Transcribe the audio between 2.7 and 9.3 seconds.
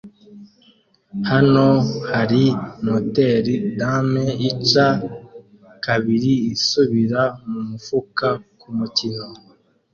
notre dame ica kabiri isubira mumufuka kumukino